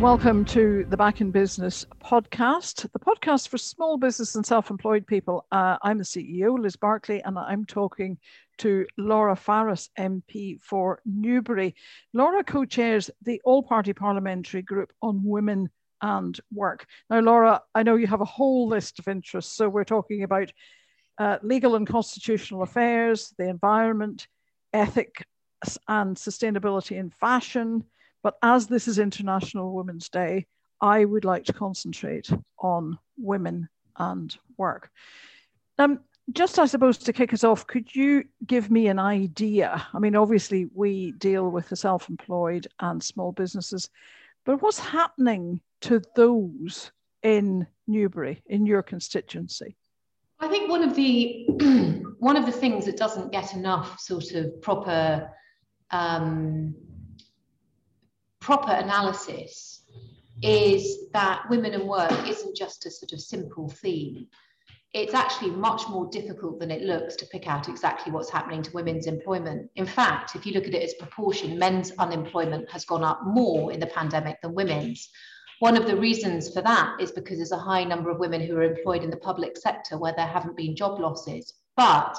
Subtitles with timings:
[0.00, 5.06] Welcome to the Back in Business podcast, the podcast for small business and self employed
[5.06, 5.44] people.
[5.52, 8.16] Uh, I'm the CEO, Liz Barclay, and I'm talking
[8.58, 11.74] to Laura Farris, MP for Newbury.
[12.14, 15.68] Laura co chairs the All Party Parliamentary Group on Women
[16.00, 16.86] and Work.
[17.10, 19.52] Now, Laura, I know you have a whole list of interests.
[19.54, 20.50] So we're talking about
[21.18, 24.28] uh, legal and constitutional affairs, the environment,
[24.72, 25.24] ethics
[25.88, 27.84] and sustainability in fashion
[28.22, 30.46] but as this is International Women's Day,
[30.80, 33.68] I would like to concentrate on women
[33.98, 34.90] and work.
[35.78, 36.00] Um,
[36.32, 39.86] just, I suppose, to kick us off, could you give me an idea?
[39.92, 43.88] I mean, obviously, we deal with the self employed and small businesses,
[44.44, 49.76] but what's happening to those in Newbury, in your constituency?
[50.38, 51.46] I think one of the
[52.18, 55.30] one of the things that doesn't get enough sort of proper
[55.90, 56.74] um,
[58.40, 59.82] proper analysis
[60.42, 64.26] is that women and work isn't just a sort of simple theme.
[64.92, 68.72] It's actually much more difficult than it looks to pick out exactly what's happening to
[68.72, 69.70] women's employment.
[69.76, 73.70] In fact, if you look at it as proportion, men's unemployment has gone up more
[73.70, 75.08] in the pandemic than women's.
[75.60, 78.56] One of the reasons for that is because there's a high number of women who
[78.56, 81.52] are employed in the public sector where there haven't been job losses.
[81.76, 82.18] But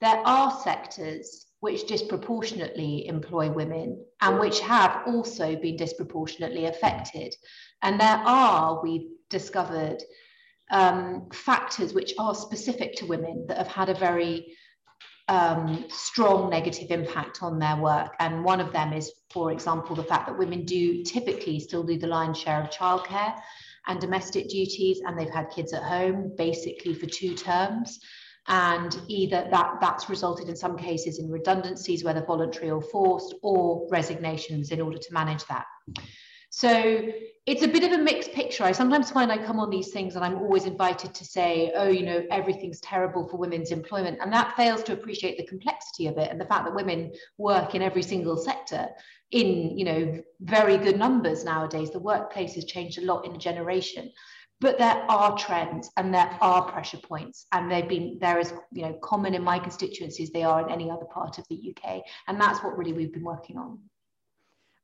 [0.00, 7.34] there are sectors which disproportionately employ women and which have also been disproportionately affected.
[7.80, 10.02] And there are, we've discovered,
[10.70, 14.54] um, factors which are specific to women that have had a very
[15.28, 18.14] um, strong negative impact on their work.
[18.20, 21.96] And one of them is, for example, the fact that women do typically still do
[21.96, 23.40] the lion's share of childcare
[23.86, 28.00] and domestic duties, and they've had kids at home basically for two terms
[28.48, 33.86] and either that that's resulted in some cases in redundancies whether voluntary or forced or
[33.90, 35.64] resignations in order to manage that
[36.54, 37.08] so
[37.46, 38.62] it's a bit of a mixed picture.
[38.62, 41.88] I sometimes find I come on these things and I'm always invited to say, oh,
[41.88, 44.20] you know, everything's terrible for women's employment.
[44.22, 47.74] And that fails to appreciate the complexity of it and the fact that women work
[47.74, 48.88] in every single sector
[49.32, 51.90] in, you know, very good numbers nowadays.
[51.90, 54.12] The workplace has changed a lot in a generation
[54.60, 58.82] but there are trends and there are pressure points and they've been there is you
[58.82, 62.40] know common in my constituencies they are in any other part of the uk and
[62.40, 63.78] that's what really we've been working on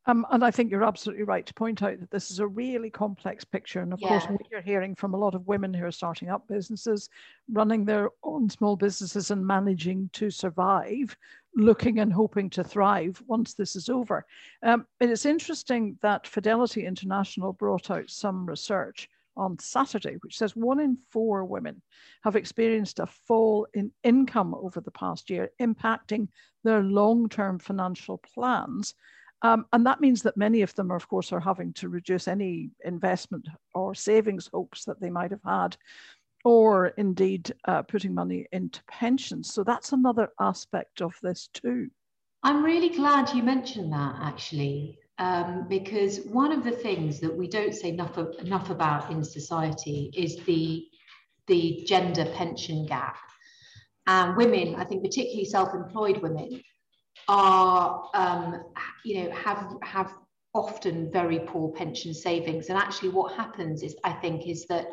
[0.07, 2.91] um, and I think you're absolutely right to point out that this is a really
[2.91, 3.81] complex picture.
[3.81, 4.09] And of yeah.
[4.09, 7.11] course, we're hearing from a lot of women who are starting up businesses,
[7.53, 11.17] running their own small businesses and managing to survive,
[11.55, 14.25] looking and hoping to thrive once this is over.
[14.63, 20.57] Um, it is interesting that Fidelity International brought out some research on Saturday, which says
[20.57, 21.81] one in four women
[22.23, 26.29] have experienced a fall in income over the past year, impacting
[26.65, 28.95] their long term financial plans.
[29.43, 32.29] Um, and that means that many of them, are, of course, are having to reduce
[32.29, 35.77] any investment or savings hopes that they might have had,
[36.45, 39.53] or indeed uh, putting money into pensions.
[39.53, 41.91] So that's another aspect of this too.
[42.43, 47.47] I'm really glad you mentioned that actually, um, because one of the things that we
[47.47, 50.87] don't say enough, enough about in society is the,
[51.47, 53.19] the gender pension gap.
[54.07, 56.63] And women, I think particularly self-employed women,
[57.29, 58.65] are um,
[59.05, 60.13] you know have have
[60.55, 62.71] often very poor pension savings.
[62.71, 64.87] And actually, what happens is I think is that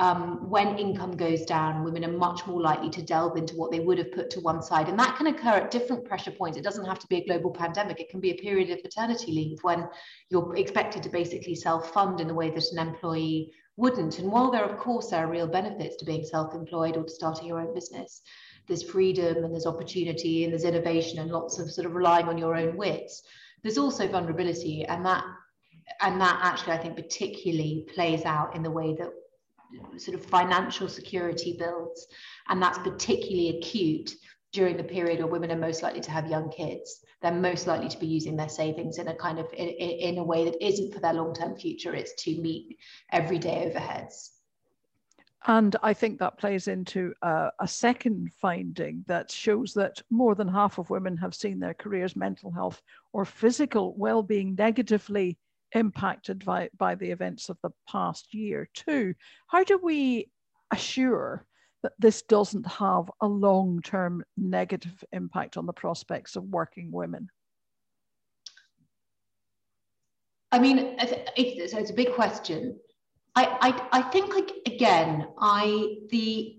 [0.00, 3.80] um, when income goes down, women are much more likely to delve into what they
[3.80, 4.88] would have put to one side.
[4.88, 6.58] And that can occur at different pressure points.
[6.58, 8.00] It doesn't have to be a global pandemic.
[8.00, 9.88] It can be a period of paternity leave when
[10.30, 14.18] you're expected to basically self fund in the way that an employee wouldn't.
[14.18, 17.10] And while there, of course, there are real benefits to being self employed or to
[17.10, 18.22] starting your own business,
[18.66, 22.38] there's freedom and there's opportunity and there's innovation and lots of sort of relying on
[22.38, 23.22] your own wits.
[23.62, 25.24] There's also vulnerability, and that
[26.00, 29.10] and that actually I think particularly plays out in the way that
[29.96, 32.06] sort of financial security builds.
[32.48, 34.14] And that's particularly acute
[34.52, 37.04] during the period where women are most likely to have young kids.
[37.22, 40.24] They're most likely to be using their savings in a kind of in, in a
[40.24, 42.76] way that isn't for their long-term future, it's to meet
[43.12, 44.30] everyday overheads.
[45.46, 50.46] And I think that plays into uh, a second finding that shows that more than
[50.46, 52.80] half of women have seen their careers, mental health,
[53.12, 55.38] or physical well being negatively
[55.74, 59.14] impacted by, by the events of the past year too.
[59.46, 60.30] How do we
[60.70, 61.46] assure
[61.82, 67.28] that this doesn't have a long-term negative impact on the prospects of working women?
[70.52, 72.78] I mean, it's, it's a big question.
[73.34, 73.56] I,
[73.92, 76.56] I, I think like, again, I the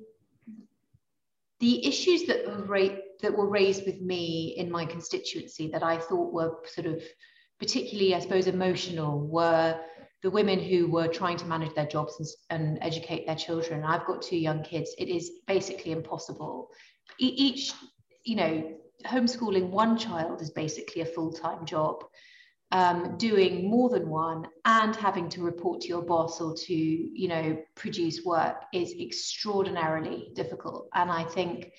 [1.59, 5.97] the issues that were ra- that were raised with me in my constituency that I
[5.97, 7.01] thought were sort of
[7.59, 9.79] particularly, I suppose, emotional, were
[10.23, 13.83] the women who were trying to manage their jobs and, and educate their children.
[13.83, 14.95] I've got two young kids.
[14.97, 16.69] It is basically impossible.
[17.19, 17.73] E- each,
[18.23, 18.73] you know,
[19.05, 22.05] homeschooling one child is basically a full-time job.
[22.71, 27.27] Um, doing more than one and having to report to your boss or to you
[27.27, 31.71] know produce work is extraordinarily difficult and i think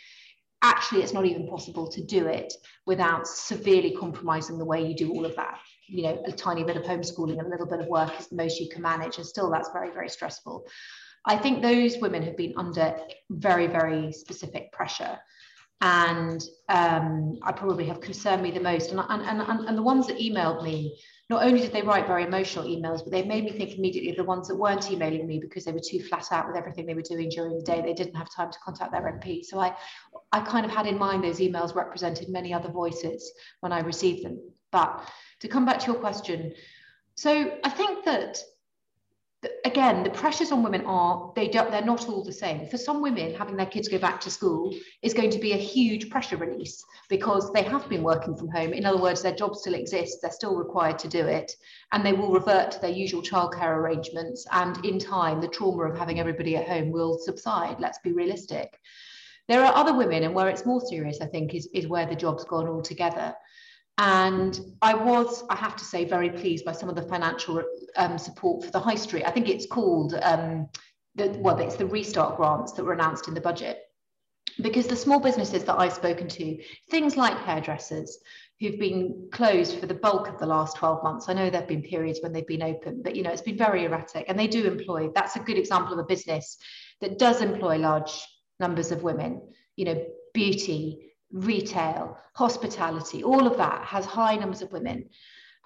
[0.64, 2.52] actually it's not even possible to do it
[2.86, 5.58] without severely compromising the way you do all of that.
[5.86, 8.36] You know a tiny bit of homeschooling and a little bit of work is the
[8.36, 10.66] most you can manage and still that's very very stressful.
[11.26, 12.96] I think those women have been under
[13.30, 15.18] very very specific pressure.
[15.80, 18.90] And um, I probably have concerned me the most.
[18.90, 20.98] And, and, and, and the ones that emailed me,
[21.30, 24.16] not only did they write very emotional emails, but they made me think immediately of
[24.16, 26.94] the ones that weren't emailing me because they were too flat out with everything they
[26.94, 27.80] were doing during the day.
[27.80, 29.42] They didn't have time to contact their MP.
[29.42, 29.74] So I,
[30.32, 34.24] I kind of had in mind those emails represented many other voices when I received
[34.24, 34.38] them.
[34.70, 35.08] But
[35.40, 36.52] to come back to your question,
[37.14, 38.38] so I think that
[39.64, 42.66] again the pressures on women are they don't they're not all the same.
[42.66, 45.56] For some women having their kids go back to school is going to be a
[45.56, 48.72] huge pressure release because they have been working from home.
[48.72, 51.52] In other words their job still exists they're still required to do it
[51.92, 55.98] and they will revert to their usual childcare arrangements and in time the trauma of
[55.98, 58.78] having everybody at home will subside let's be realistic.
[59.46, 62.16] There are other women and where it's more serious i think is, is where the
[62.16, 63.34] job's gone altogether
[63.98, 67.62] and I was, I have to say, very pleased by some of the financial
[67.96, 69.24] um, support for the high street.
[69.24, 70.68] I think it's called, um,
[71.14, 73.78] the, well, it's the restart grants that were announced in the budget.
[74.60, 76.58] Because the small businesses that I've spoken to,
[76.90, 78.18] things like hairdressers,
[78.60, 81.28] who've been closed for the bulk of the last 12 months.
[81.28, 83.58] I know there have been periods when they've been open, but you know, it's been
[83.58, 86.58] very erratic and they do employ, that's a good example of a business
[87.00, 88.12] that does employ large
[88.60, 89.42] numbers of women,
[89.76, 95.10] you know, beauty, retail, hospitality, all of that has high numbers of women.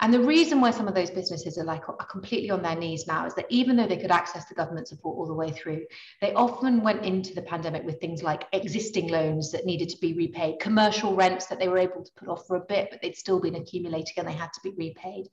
[0.00, 3.08] And the reason why some of those businesses are like are completely on their knees
[3.08, 5.86] now is that even though they could access the government support all the way through,
[6.20, 10.12] they often went into the pandemic with things like existing loans that needed to be
[10.12, 13.16] repaid, commercial rents that they were able to put off for a bit, but they'd
[13.16, 15.28] still been accumulating and they had to be repaid.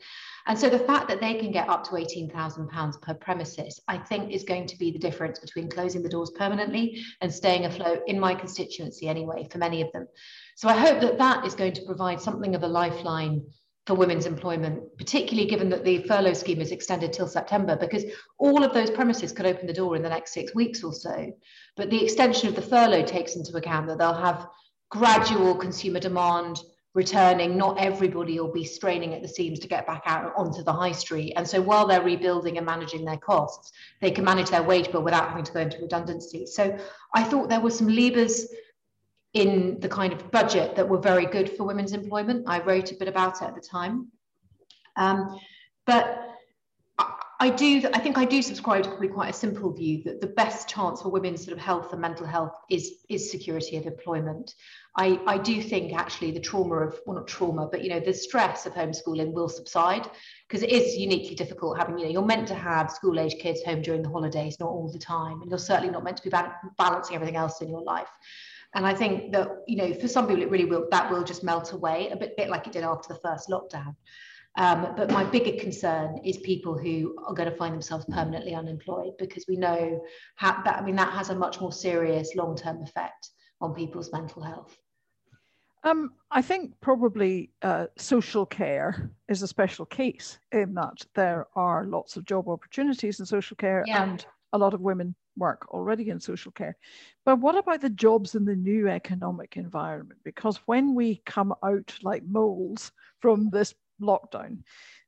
[0.47, 4.31] And so the fact that they can get up to £18,000 per premises, I think
[4.31, 8.19] is going to be the difference between closing the doors permanently and staying afloat in
[8.19, 10.07] my constituency anyway, for many of them.
[10.56, 13.44] So I hope that that is going to provide something of a lifeline
[13.86, 18.04] for women's employment, particularly given that the furlough scheme is extended till September, because
[18.40, 21.32] all of those premises could open the door in the next six weeks or so.
[21.78, 24.48] But the extension of the furlough takes into account that they'll have
[24.90, 26.60] gradual consumer demand
[26.96, 27.58] returning.
[27.58, 30.94] Not everybody will be straining at the seams to get back out onto the high
[30.94, 31.34] street.
[31.36, 33.72] And so while they're rebuilding and managing their costs,
[34.02, 36.46] they can manage their wage bill without having to go into redundancy.
[36.48, 36.76] So
[37.14, 38.48] I thought there were some levers
[39.36, 42.46] in the kind of budget that were very good for women's employment.
[42.48, 44.08] I wrote a bit about it at the time.
[44.96, 45.38] Um,
[45.86, 46.22] but
[47.42, 50.28] I do, I think I do subscribe to probably quite a simple view that the
[50.28, 54.56] best chance for women's sort of health and mental health is, is security of employment.
[54.96, 58.14] I, I do think actually the trauma of, well, not trauma, but, you know, the
[58.14, 60.10] stress of homeschooling will subside
[60.48, 63.62] because it is uniquely difficult having, you know, you're meant to have school age kids
[63.66, 65.42] home during the holidays, not all the time.
[65.42, 66.38] And you're certainly not meant to be
[66.78, 68.08] balancing everything else in your life.
[68.75, 71.44] And I think that, you know, for some people, it really will, that will just
[71.44, 73.95] melt away a bit, bit like it did after the first lockdown.
[74.57, 79.13] Um, but my bigger concern is people who are going to find themselves permanently unemployed
[79.17, 80.01] because we know
[80.36, 83.29] how, that, I mean, that has a much more serious long term effect
[83.62, 84.77] on people's mental health.
[85.84, 91.86] Um, I think probably uh, social care is a special case in that there are
[91.86, 94.03] lots of job opportunities in social care yeah.
[94.03, 96.77] and a lot of women work already in social care.
[97.25, 100.20] But what about the jobs in the new economic environment?
[100.24, 104.60] Because when we come out like moles from this lockdown,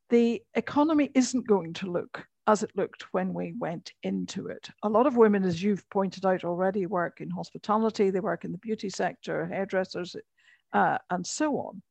[0.09, 4.69] the economy isn't going to look as it looked when we went into it.
[4.83, 8.53] A lot of women, as you've pointed out already, work in hospitality, they work in
[8.53, 10.15] the beauty sector, hairdressers,
[10.73, 11.81] uh, and so on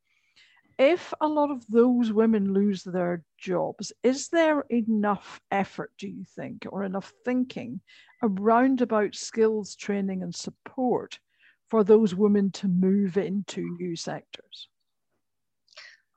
[0.79, 6.25] if a lot of those women lose their jobs, is there enough effort, do you
[6.35, 7.81] think, or enough thinking
[8.23, 11.19] around about skills training and support
[11.69, 14.69] for those women to move into new sectors?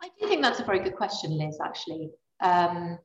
[0.01, 2.11] I do think that's a very good question, Liz, actually.
[2.41, 2.99] Um,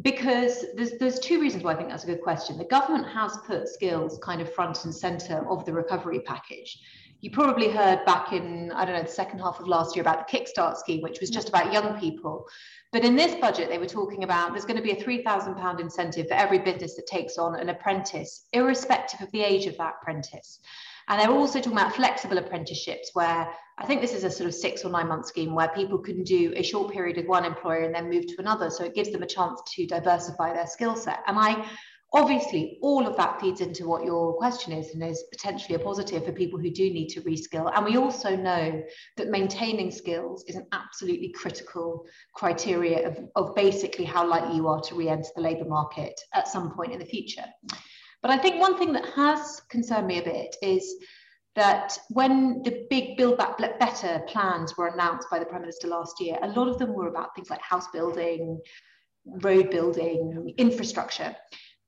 [0.00, 2.56] because there's, there's two reasons why I think that's a good question.
[2.56, 6.78] The government has put skills kind of front and center of the recovery package
[7.22, 10.26] you probably heard back in, I don't know, the second half of last year about
[10.26, 11.50] the Kickstart scheme, which was just mm.
[11.50, 12.46] about young people.
[12.90, 16.26] But in this budget, they were talking about there's going to be a £3,000 incentive
[16.26, 20.58] for every business that takes on an apprentice, irrespective of the age of that apprentice.
[21.08, 23.48] And they're also talking about flexible apprenticeships, where
[23.78, 26.24] I think this is a sort of six or nine month scheme where people can
[26.24, 28.68] do a short period with one employer and then move to another.
[28.68, 31.20] So it gives them a chance to diversify their skill set.
[31.28, 31.68] And I
[32.14, 36.24] obviously all of that feeds into what your question is and is potentially a positive
[36.24, 38.82] for people who do need to reskill and we also know
[39.16, 42.04] that maintaining skills is an absolutely critical
[42.34, 46.70] criteria of, of basically how likely you are to re-enter the labour market at some
[46.74, 47.44] point in the future
[48.20, 50.96] but i think one thing that has concerned me a bit is
[51.54, 56.18] that when the big Build Back Better plans were announced by the Prime Minister last
[56.18, 58.58] year, a lot of them were about things like house building,
[59.26, 61.36] road building, infrastructure.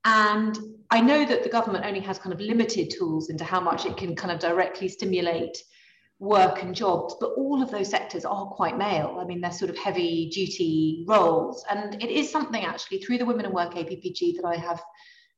[0.05, 0.59] And
[0.91, 3.97] I know that the government only has kind of limited tools into how much it
[3.97, 5.57] can kind of directly stimulate
[6.19, 9.19] work and jobs, but all of those sectors are quite male.
[9.21, 11.65] I mean, they're sort of heavy duty roles.
[11.69, 14.83] And it is something actually through the Women in Work APPG that I have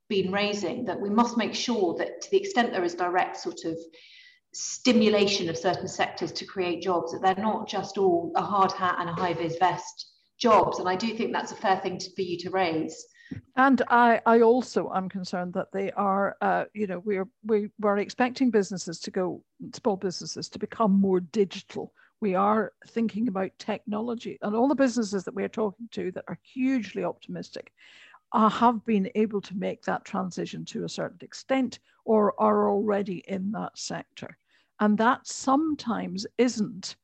[0.09, 3.65] been raising that we must make sure that to the extent there is direct sort
[3.65, 3.77] of
[4.53, 8.97] stimulation of certain sectors to create jobs, that they're not just all a hard hat
[8.99, 10.79] and a high vis vest jobs.
[10.79, 13.07] And I do think that's a fair thing to, for you to raise.
[13.57, 17.99] And I, I also am concerned that they are, uh, you know, we're we we're
[17.99, 19.43] expecting businesses to go,
[19.75, 21.93] small businesses to become more digital.
[22.21, 26.39] We are thinking about technology, and all the businesses that we're talking to that are
[26.43, 27.73] hugely optimistic
[28.33, 33.25] uh, have been able to make that transition to a certain extent, or are already
[33.29, 34.37] in that sector,
[34.81, 36.97] and that sometimes isn't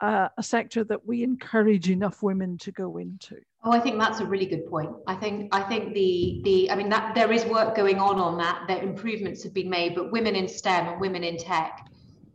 [0.00, 3.36] uh, a sector that we encourage enough women to go into.
[3.62, 4.90] Oh, I think that's a really good point.
[5.06, 8.38] I think I think the the I mean that there is work going on on
[8.38, 8.64] that.
[8.68, 11.86] That improvements have been made, but women in STEM and women in tech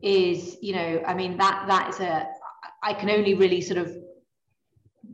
[0.01, 2.27] is you know I mean that that is a
[2.83, 3.95] I can only really sort of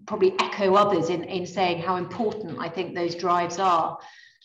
[0.06, 3.98] probably echo others in in saying how important I think those drives are,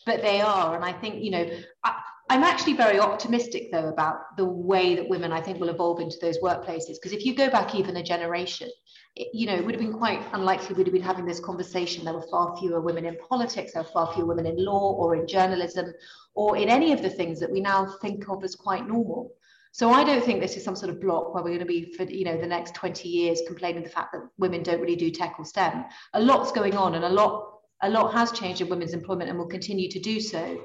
[0.05, 1.49] but they are, and I think you know.
[1.83, 1.95] I,
[2.29, 6.17] I'm actually very optimistic, though, about the way that women, I think, will evolve into
[6.19, 6.95] those workplaces.
[6.95, 8.69] Because if you go back even a generation,
[9.15, 12.03] it, you know, it would have been quite unlikely we'd have been having this conversation.
[12.03, 15.15] There were far fewer women in politics, there were far fewer women in law or
[15.15, 15.93] in journalism
[16.35, 19.31] or in any of the things that we now think of as quite normal.
[19.71, 21.93] So I don't think this is some sort of block where we're going to be
[21.93, 25.11] for you know the next 20 years complaining the fact that women don't really do
[25.11, 25.85] tech or STEM.
[26.13, 27.53] A lot's going on and a lot
[27.83, 30.59] a lot has changed in women's employment and will continue to do so.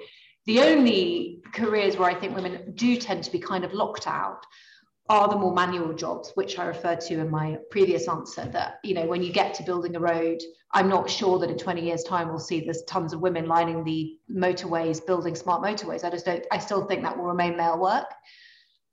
[0.46, 4.44] The only careers where I think women do tend to be kind of locked out
[5.08, 8.46] are the more manual jobs, which I referred to in my previous answer.
[8.46, 10.38] That, you know, when you get to building a road,
[10.72, 13.84] I'm not sure that in 20 years' time we'll see there's tons of women lining
[13.84, 16.04] the motorways, building smart motorways.
[16.04, 18.06] I just don't, I still think that will remain male work.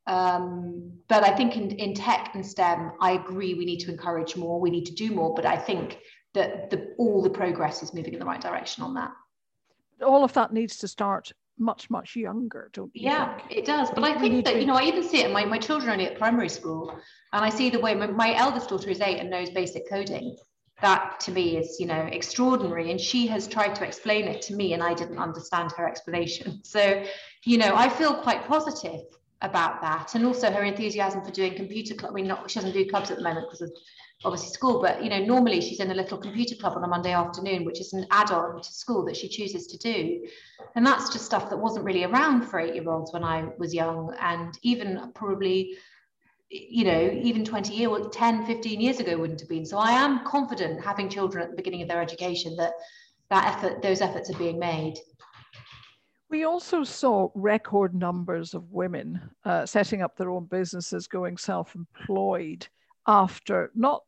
[0.08, 4.36] Um, but I think in, in tech and STEM, I agree we need to encourage
[4.36, 6.00] more, we need to do more, but I think
[6.34, 9.12] that the, all the progress is moving in the right direction on that
[10.06, 13.52] all of that needs to start much much younger don't you yeah think?
[13.52, 13.90] it does.
[13.92, 16.08] But i think that you know i even see it my, my children are only
[16.08, 16.90] at primary school
[17.34, 20.38] and i see the way my, my eldest daughter is eight and knows basic coding.
[20.82, 24.56] That to me is you know extraordinary and she has tried to explain it to
[24.56, 26.62] me and i didn't understand her explanation.
[26.64, 27.04] So
[27.44, 29.02] you know i feel quite positive
[29.42, 32.74] about that and also her enthusiasm for doing computer club i mean not she doesn't
[32.74, 33.72] do clubs at the moment because of
[34.26, 37.14] obviously school, but you know, normally she's in a little computer club on a Monday
[37.14, 40.28] afternoon, which is an add-on to school that she chooses to do.
[40.76, 44.58] And that's just stuff that wasn't really around for eight-year-olds when I was young, and
[44.62, 45.78] even probably,
[46.50, 49.66] you know, even 20 years, 10, 15 years ago wouldn't have been.
[49.66, 52.74] So I am confident having children at the beginning of their education that
[53.30, 54.96] that effort, those efforts are being made.
[56.30, 61.74] We also saw record numbers of women uh, setting up their own businesses, going self
[61.74, 62.68] employed
[63.08, 64.04] after not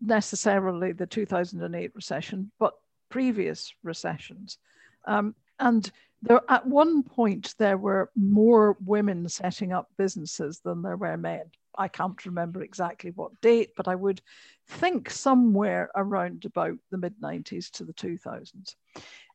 [0.00, 2.74] necessarily the 2008 recession, but
[3.08, 4.58] previous recessions.
[5.06, 5.90] Um, and
[6.22, 11.50] there, at one point, there were more women setting up businesses than there were men.
[11.76, 14.22] I can't remember exactly what date, but I would
[14.66, 18.74] think somewhere around about the mid 90s to the 2000s.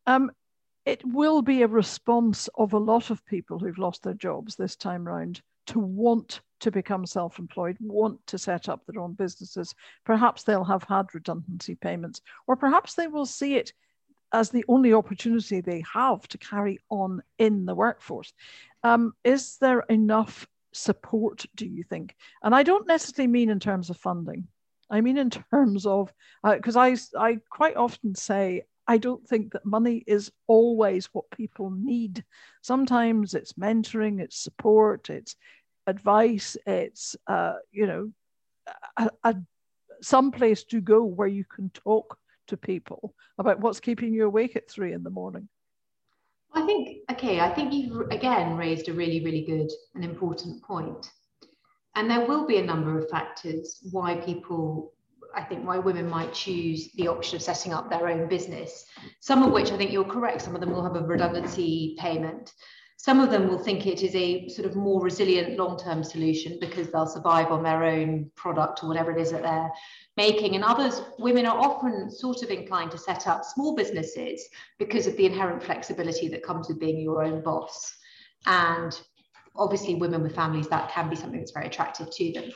[0.08, 0.32] Um,
[0.86, 4.75] it will be a response of a lot of people who've lost their jobs this
[4.75, 9.74] time round to want to become self employed, want to set up their own businesses.
[10.06, 13.74] Perhaps they'll have had redundancy payments, or perhaps they will see it
[14.32, 18.34] as the only opportunity they have to carry on in the workforce.
[18.84, 22.16] Um, is there enough support, do you think?
[22.44, 24.48] And I don't necessarily mean in terms of funding.
[24.90, 29.54] I mean in terms of, because uh, I, I quite often say, I don't think
[29.54, 32.24] that money is always what people need.
[32.64, 35.36] Sometimes it's mentoring, it's support, it's
[35.89, 36.55] advice.
[36.65, 38.12] It's uh, you know
[38.98, 39.36] a, a,
[40.01, 42.17] some place to go where you can talk
[42.48, 45.48] to people about what's keeping you awake at three in the morning.
[46.53, 51.12] I think, okay, I think you've again raised a really, really good and important point.
[51.96, 54.93] And there will be a number of factors why people,
[55.36, 58.86] I think, why women might choose the option of setting up their own business.
[59.19, 62.53] Some of which I think you're correct, some of them will have a redundancy payment.
[63.01, 66.89] Some of them will think it is a sort of more resilient long-term solution because
[66.89, 69.72] they'll survive on their own product or whatever it is that they're
[70.18, 70.56] making.
[70.56, 74.46] And others, women are often sort of inclined to set up small businesses
[74.79, 77.96] because of the inherent flexibility that comes with being your own boss.
[78.46, 79.00] And
[79.56, 82.51] obviously, women with families, that can be something that's very attractive to them.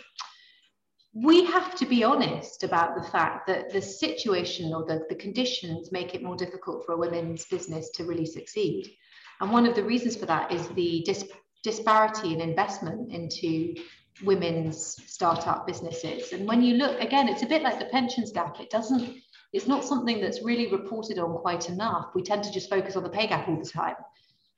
[1.13, 5.93] We have to be honest about the fact that the situation or the, the conditions
[5.93, 8.91] make it more difficult for a women's business to really succeed.
[9.41, 11.29] And one of the reasons for that is the dis-
[11.63, 13.75] disparity in investment into
[14.23, 16.33] women's startup businesses.
[16.33, 18.59] And when you look again, it's a bit like the pensions gap.
[18.59, 19.17] It doesn't,
[19.53, 22.11] it's not something that's really reported on quite enough.
[22.13, 23.95] We tend to just focus on the pay gap all the time.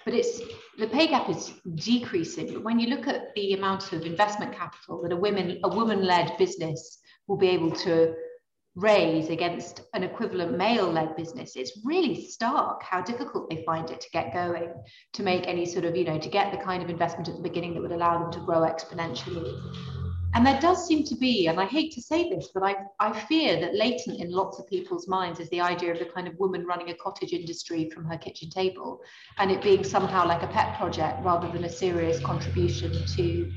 [0.04, 0.40] But it's
[0.78, 2.54] the pay gap is decreasing.
[2.54, 6.38] But when you look at the amount of investment capital that a women, a woman-led
[6.38, 8.14] business will be able to
[8.76, 14.02] raise against an equivalent male led business, it's really stark how difficult they find it
[14.02, 14.74] to get going,
[15.14, 17.42] to make any sort of, you know, to get the kind of investment at the
[17.42, 19.58] beginning that would allow them to grow exponentially.
[20.34, 23.18] And there does seem to be, and I hate to say this, but I, I
[23.18, 26.38] fear that latent in lots of people's minds is the idea of the kind of
[26.38, 29.00] woman running a cottage industry from her kitchen table
[29.38, 33.50] and it being somehow like a pet project rather than a serious contribution to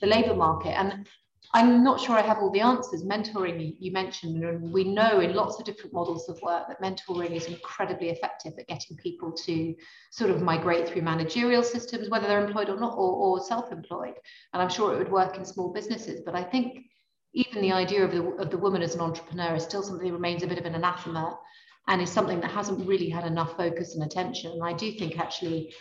[0.00, 0.76] the labour market.
[0.76, 1.06] And
[1.54, 3.04] I'm not sure I have all the answers.
[3.04, 7.30] Mentoring, you mentioned, and we know in lots of different models of work that mentoring
[7.30, 9.72] is incredibly effective at getting people to
[10.10, 14.14] sort of migrate through managerial systems, whether they're employed or not, or, or self-employed.
[14.52, 16.22] And I'm sure it would work in small businesses.
[16.26, 16.86] But I think
[17.34, 20.12] even the idea of the, of the woman as an entrepreneur is still something that
[20.12, 21.38] remains a bit of an anathema
[21.86, 24.50] and is something that hasn't really had enough focus and attention.
[24.50, 25.72] And I do think actually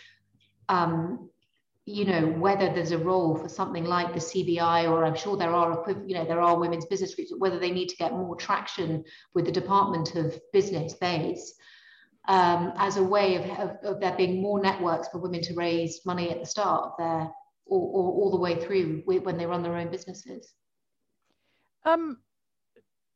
[0.70, 1.32] um,
[1.86, 5.54] you know whether there's a role for something like the CBI or I'm sure there
[5.54, 9.04] are you know there are women's business groups whether they need to get more traction
[9.34, 11.56] with the Department of Business BEIS
[12.28, 16.06] um, as a way of, of, of, there being more networks for women to raise
[16.06, 17.30] money at the start of their
[17.66, 20.54] or, or all the way through when they run their own businesses.
[21.86, 22.18] Um,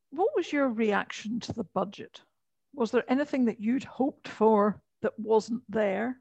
[0.09, 2.21] what was your reaction to the budget?
[2.73, 6.19] Was there anything that you'd hoped for that wasn't there?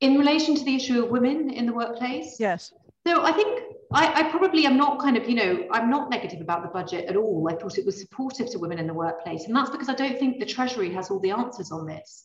[0.00, 2.36] In relation to the issue of women in the workplace.
[2.38, 2.72] Yes.
[3.06, 6.40] So I think I, I, probably am not kind of, you know, I'm not negative
[6.40, 7.48] about the budget at all.
[7.50, 9.44] I thought it was supportive to women in the workplace.
[9.44, 12.24] And that's because I don't think the Treasury has all the answers on this.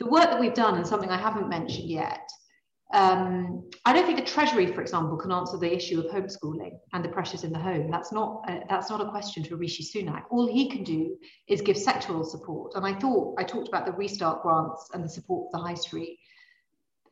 [0.00, 2.28] The work that we've done, and something I haven't mentioned yet,
[2.94, 7.04] um, I don't think the Treasury, for example, can answer the issue of homeschooling and
[7.04, 7.90] the pressures in the home.
[7.90, 10.22] That's not a, that's not a question to Rishi Sunak.
[10.30, 11.16] All he can do
[11.48, 12.72] is give sectoral support.
[12.74, 15.74] And I thought I talked about the restart grants and the support for the high
[15.74, 16.18] street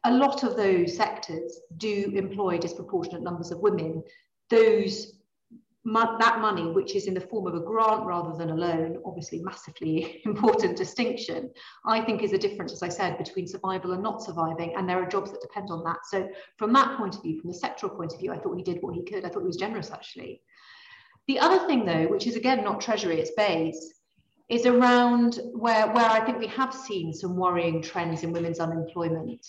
[0.07, 4.03] a lot of those sectors do employ disproportionate numbers of women.
[4.51, 5.13] Those
[5.85, 9.41] that money, which is in the form of a grant rather than a loan, obviously
[9.41, 11.51] massively important distinction,
[11.85, 14.75] I think is a difference, as I said, between survival and not surviving.
[14.77, 15.99] And there are jobs that depend on that.
[16.11, 18.65] So from that point of view, from the sectoral point of view, I thought he
[18.65, 19.25] did what he could.
[19.25, 20.43] I thought he was generous, actually.
[21.29, 23.95] The other thing, though, which is again not Treasury, it's BEIS,
[24.49, 29.45] is around where, where I think we have seen some worrying trends in women's unemployment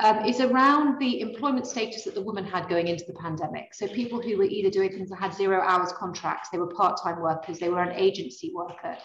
[0.00, 3.74] um, is around the employment status that the woman had going into the pandemic.
[3.74, 7.20] So people who were either doing things that had zero hours contracts, they were part-time
[7.20, 8.96] workers, they were an agency worker.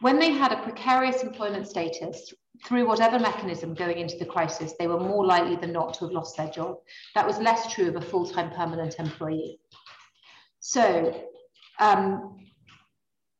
[0.00, 2.32] When they had a precarious employment status
[2.64, 6.12] through whatever mechanism going into the crisis, they were more likely than not to have
[6.12, 6.76] lost their job.
[7.14, 9.60] That was less true of a full-time permanent employee.
[10.60, 11.24] So
[11.78, 12.36] um,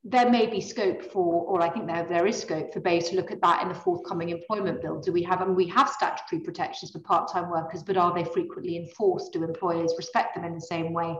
[0.04, 3.16] there may be scope for, or I think there, there is scope for BEIS to
[3.16, 5.00] look at that in the forthcoming employment bill.
[5.00, 8.76] Do we have, and we have statutory protections for part-time workers, but are they frequently
[8.76, 9.32] enforced?
[9.32, 11.16] Do employers respect them in the same way?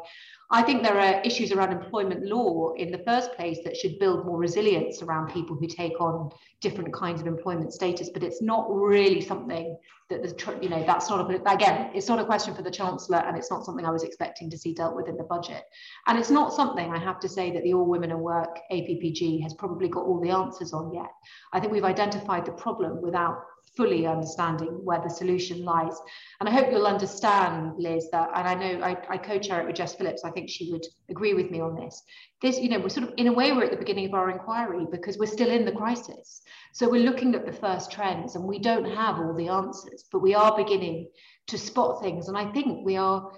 [0.51, 4.25] I think there are issues around employment law in the first place that should build
[4.25, 6.31] more resilience around people who take on
[6.63, 9.77] different kinds of employment status, but it's not really something
[10.09, 13.19] that the, you know, that's not a, again, it's not a question for the Chancellor
[13.19, 15.65] and it's not something I was expecting to see dealt with in the budget.
[16.07, 19.43] And it's not something I have to say that the All Women at Work APPG
[19.43, 21.11] has probably got all the answers on yet.
[21.53, 23.43] I think we've identified the problem without
[23.77, 25.97] fully understanding where the solution lies.
[26.41, 29.77] And I hope you'll understand, Liz, that, and I know I, I co-chair it with
[29.77, 32.03] Jess Phillips, I think she would agree with me on this.
[32.43, 34.31] This, you know, we're sort of, in a way, we're at the beginning of our
[34.31, 36.43] inquiry because we're still in the crisis.
[36.73, 40.23] So we're looking at the first trends and we don't have all the answers, but
[40.23, 41.09] we are beginning
[41.49, 42.29] to spot things.
[42.29, 43.31] And I think we are,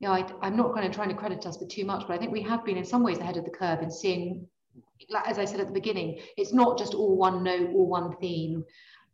[0.00, 2.14] you know, I, I'm not going to try to credit us for too much, but
[2.14, 4.46] I think we have been in some ways ahead of the curve in seeing,
[5.26, 8.64] as I said at the beginning, it's not just all one note, all one theme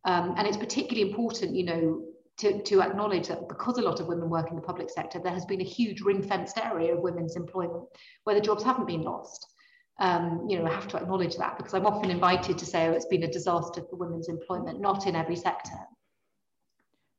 [0.04, 2.04] Um, and it's particularly important, you know,
[2.38, 5.32] to, to acknowledge that because a lot of women work in the public sector, there
[5.32, 7.84] has been a huge ring fenced area of women's employment
[8.24, 9.46] where the jobs haven't been lost.
[10.00, 12.92] Um, you know, I have to acknowledge that because I'm often invited to say, oh,
[12.92, 15.78] it's been a disaster for women's employment, not in every sector.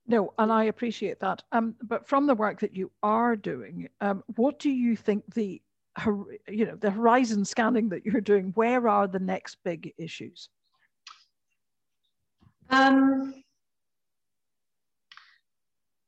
[0.07, 1.41] No, and I appreciate that.
[1.51, 5.61] Um, but from the work that you are doing, um, what do you think the
[6.05, 8.51] you know the horizon scanning that you're doing?
[8.55, 10.49] Where are the next big issues?
[12.69, 13.43] Um,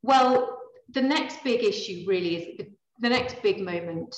[0.02, 2.68] well, the next big issue really is
[3.00, 4.16] the next big moment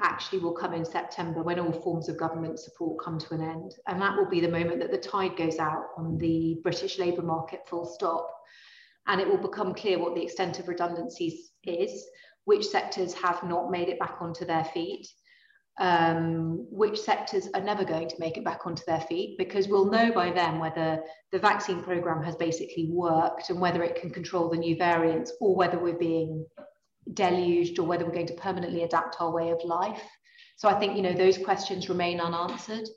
[0.00, 3.74] actually will come in September when all forms of government support come to an end.
[3.86, 7.22] And that will be the moment that the tide goes out on the British labour
[7.22, 8.28] market full stop.
[9.06, 12.04] And it will become clear what the extent of redundancies is,
[12.44, 15.06] which sectors have not made it back onto their feet,
[15.78, 19.90] um, which sectors are never going to make it back onto their feet because we'll
[19.90, 21.02] know by then whether
[21.32, 25.56] the vaccine program has basically worked and whether it can control the new variants or
[25.56, 26.46] whether we're being
[27.12, 30.02] deluged or whether we're going to permanently adapt our way of life.
[30.56, 32.88] So I think you know those questions remain unanswered.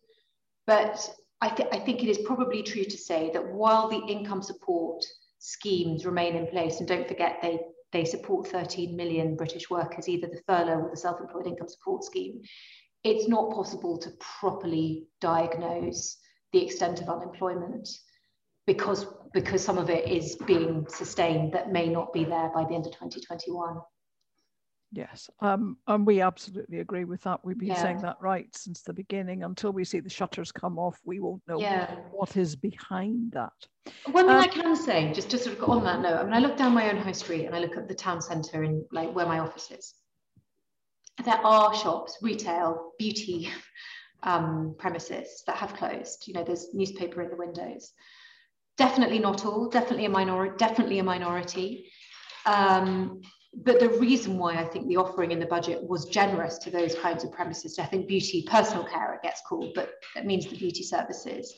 [0.67, 1.09] But
[1.41, 5.03] I, th- I think it is probably true to say that while the income support
[5.39, 7.59] schemes remain in place, and don't forget they
[7.97, 12.03] they support 13 million British workers, either the furlough or the self employed income support
[12.03, 12.41] scheme.
[13.03, 16.17] It's not possible to properly diagnose
[16.53, 17.89] the extent of unemployment
[18.67, 22.75] because, because some of it is being sustained that may not be there by the
[22.75, 23.77] end of 2021.
[24.93, 27.43] Yes, um, and we absolutely agree with that.
[27.43, 27.81] We've been yeah.
[27.81, 29.43] saying that right since the beginning.
[29.43, 31.95] Until we see the shutters come off, we won't know yeah.
[32.11, 33.51] what is behind that.
[34.11, 36.33] One thing um, I can say, just to sort of on that note, I mean,
[36.33, 38.85] I look down my own high street and I look at the town centre and
[38.93, 39.93] like where my office is.
[41.25, 43.49] There are shops, retail, beauty
[44.23, 46.27] um, premises that have closed.
[46.27, 47.91] You know, there's newspaper in the windows.
[48.77, 49.67] Definitely not all.
[49.67, 50.55] Definitely a minority.
[50.57, 51.91] Definitely a minority.
[52.45, 53.21] Um,
[53.63, 56.93] but the reason why I think the offering in the budget was generous to those
[56.95, 60.55] kinds of premises, I think beauty, personal care, it gets called, but that means the
[60.55, 61.53] beauty services,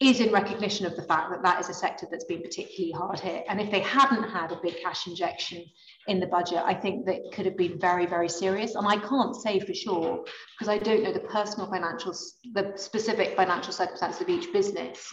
[0.00, 3.18] is in recognition of the fact that that is a sector that's been particularly hard
[3.18, 3.44] hit.
[3.48, 5.64] And if they hadn't had a big cash injection
[6.06, 8.74] in the budget, I think that could have been very, very serious.
[8.74, 12.14] And I can't say for sure because I don't know the personal financial,
[12.52, 15.12] the specific financial circumstances of each business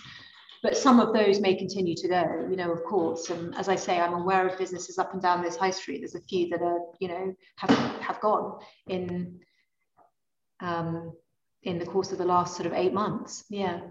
[0.66, 3.30] but some of those may continue to go, you know, of course.
[3.30, 6.00] And as I say, I'm aware of businesses up and down this high street.
[6.00, 7.70] There's a few that are, you know, have
[8.02, 9.42] have gone in
[10.62, 11.14] um,
[11.62, 13.44] in the course of the last sort of eight months.
[13.48, 13.82] Yeah.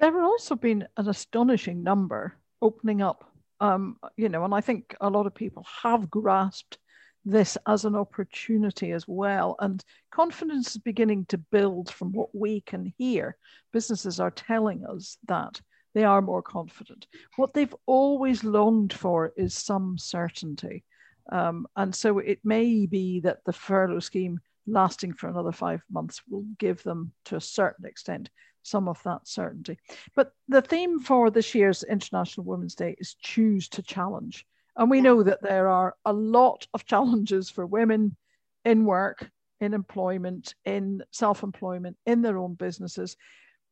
[0.00, 4.96] There have also been an astonishing number opening up, um, you know, and I think
[5.02, 6.78] a lot of people have grasped
[7.24, 9.56] this as an opportunity as well.
[9.60, 13.36] And confidence is beginning to build from what we can hear.
[13.72, 15.60] Businesses are telling us that
[15.94, 17.06] they are more confident.
[17.36, 20.84] What they've always longed for is some certainty.
[21.30, 26.22] Um, and so it may be that the furlough scheme lasting for another five months
[26.28, 28.30] will give them, to a certain extent,
[28.62, 29.78] some of that certainty.
[30.14, 34.46] But the theme for this year's International Women's Day is choose to challenge.
[34.78, 38.16] And we know that there are a lot of challenges for women
[38.64, 39.28] in work,
[39.60, 43.16] in employment, in self employment, in their own businesses.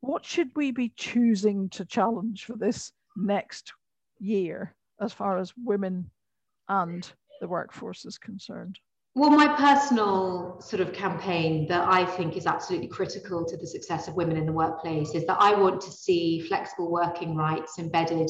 [0.01, 3.71] What should we be choosing to challenge for this next
[4.19, 6.11] year as far as women
[6.67, 8.77] and the workforce is concerned?
[9.17, 14.07] Well, my personal sort of campaign that I think is absolutely critical to the success
[14.07, 18.29] of women in the workplace is that I want to see flexible working rights embedded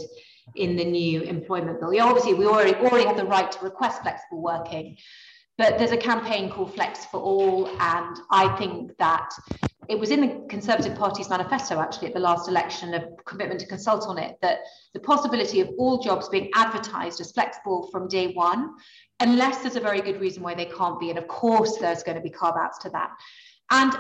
[0.56, 1.92] in the new employment bill.
[2.00, 4.96] Obviously, we already already have the right to request flexible working,
[5.58, 9.30] but there's a campaign called Flex for All, and I think that
[9.90, 13.68] it was in the Conservative Party's manifesto actually at the last election, a commitment to
[13.68, 14.60] consult on it, that
[14.94, 18.76] the possibility of all jobs being advertised as flexible from day one,
[19.20, 22.18] unless there's a very good reason why they can't be, and of course there's going
[22.18, 23.12] to be carve outs to that.
[23.70, 23.92] And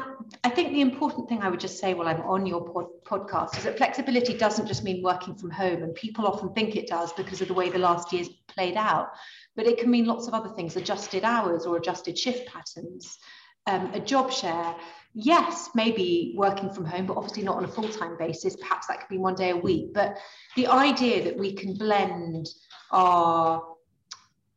[0.45, 3.57] I think the important thing I would just say while I'm on your pod- podcast
[3.57, 7.11] is that flexibility doesn't just mean working from home, and people often think it does
[7.13, 9.09] because of the way the last year's played out.
[9.55, 13.17] But it can mean lots of other things adjusted hours or adjusted shift patterns,
[13.65, 14.75] um, a job share.
[15.19, 18.55] Yes, maybe working from home, but obviously not on a full time basis.
[18.55, 19.91] Perhaps that could be one day a week.
[19.91, 20.19] But
[20.55, 22.47] the idea that we can blend
[22.91, 23.63] our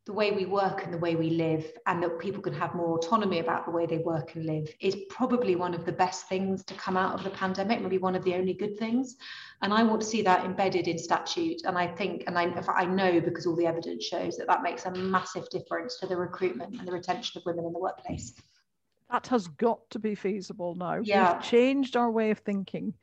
[0.05, 2.99] the way we work and the way we live, and that people can have more
[2.99, 6.63] autonomy about the way they work and live, is probably one of the best things
[6.65, 9.15] to come out of the pandemic, maybe one of the only good things.
[9.63, 11.63] And I want to see that embedded in statute.
[11.65, 14.85] And I think, and I, I know because all the evidence shows that that makes
[14.85, 18.33] a massive difference to the recruitment and the retention of women in the workplace.
[19.11, 20.99] That has got to be feasible now.
[21.03, 21.33] Yeah.
[21.33, 22.93] We've changed our way of thinking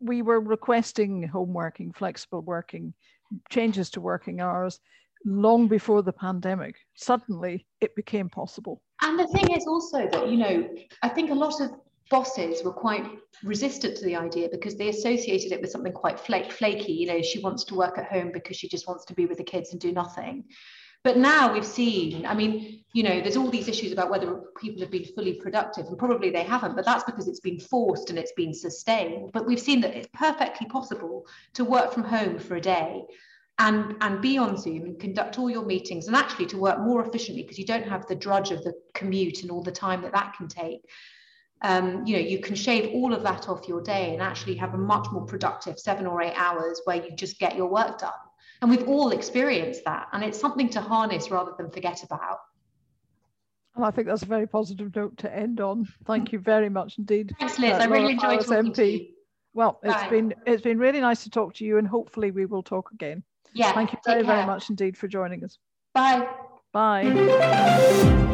[0.00, 2.94] we were requesting home working, flexible working,
[3.50, 4.80] changes to working hours
[5.24, 6.76] long before the pandemic.
[6.94, 8.82] Suddenly it became possible.
[9.02, 10.68] And the thing is also that, you know,
[11.02, 11.70] I think a lot of
[12.10, 13.06] bosses were quite
[13.44, 16.92] resistant to the idea because they associated it with something quite flaky.
[16.92, 19.38] You know, she wants to work at home because she just wants to be with
[19.38, 20.44] the kids and do nothing.
[21.04, 24.80] But now we've seen, I mean, you know, there's all these issues about whether people
[24.80, 28.18] have been fully productive, and probably they haven't, but that's because it's been forced and
[28.18, 29.30] it's been sustained.
[29.32, 33.04] But we've seen that it's perfectly possible to work from home for a day
[33.58, 37.04] and, and be on Zoom and conduct all your meetings and actually to work more
[37.04, 40.12] efficiently because you don't have the drudge of the commute and all the time that
[40.12, 40.80] that can take.
[41.60, 44.74] Um, you know, you can shave all of that off your day and actually have
[44.74, 48.12] a much more productive seven or eight hours where you just get your work done.
[48.60, 50.08] And we've all experienced that.
[50.12, 52.38] And it's something to harness rather than forget about.
[53.76, 55.86] And I think that's a very positive note to end on.
[56.04, 57.34] Thank you very much indeed.
[57.38, 57.74] Thanks, Liz.
[57.74, 58.74] Uh, I really enjoyed talking MP.
[58.74, 59.06] to you.
[59.54, 60.08] Well, it's Bye.
[60.10, 63.22] been it's been really nice to talk to you, and hopefully we will talk again.
[63.54, 63.72] Yeah.
[63.72, 65.58] Thank you very, very much indeed for joining us.
[65.94, 66.28] Bye.
[66.72, 68.24] Bye.